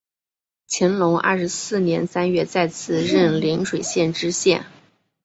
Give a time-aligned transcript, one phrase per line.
[0.67, 4.65] 乾隆二十四年三月再次任邻水县知县。